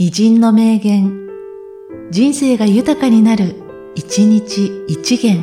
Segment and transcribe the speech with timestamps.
[0.00, 1.28] 偉人の名言、
[2.12, 3.56] 人生が豊かになる、
[3.96, 5.42] 一日一元。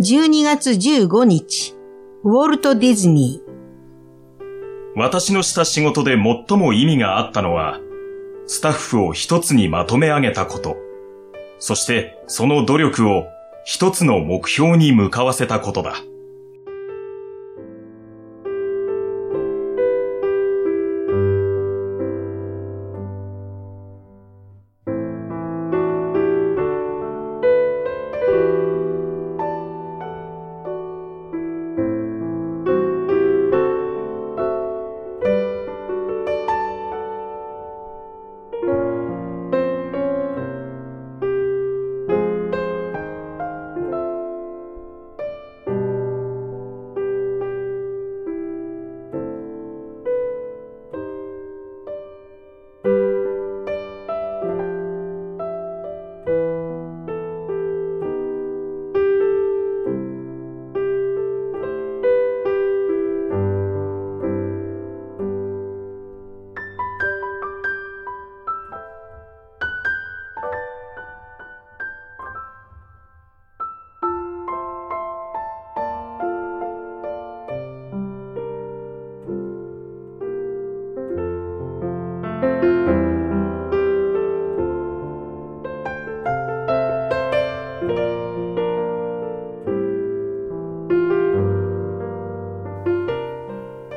[0.00, 1.74] 12月15日、
[2.24, 4.96] ウォルト・ディズニー。
[4.96, 6.16] 私のした仕事で
[6.48, 7.78] 最も意味があったのは、
[8.46, 10.78] スタッフを一つにまとめ上げたこと。
[11.58, 13.26] そしてその努力を
[13.66, 15.96] 一つの目標に向かわせたことだ。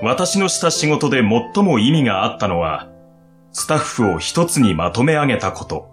[0.02, 2.90] 私のした仕事で最も意味があったのは、
[3.52, 5.90] スタッフを一つにまとめ上げたこと、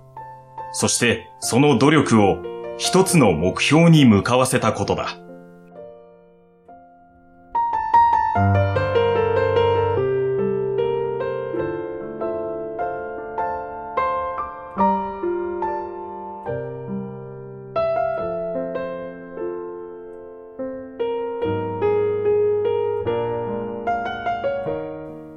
[0.72, 2.38] そしてその努力を
[2.78, 5.16] 一つの目標に向かわせたことだ。